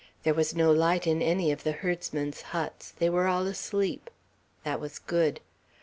[0.23, 2.89] There was no light in any of the herdsmen's huts.
[2.97, 4.09] They were all asleep.
[4.63, 5.41] That was good.